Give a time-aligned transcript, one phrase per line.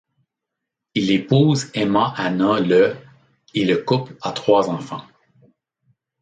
[0.95, 2.95] Il épouse Emma Hannah le
[3.53, 5.05] et le couple a trois enfants.